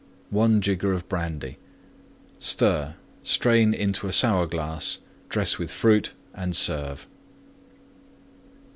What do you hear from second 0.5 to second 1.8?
jigger Brandy.